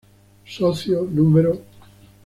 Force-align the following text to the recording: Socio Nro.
Socio 0.45 1.05
Nro. 1.05 1.61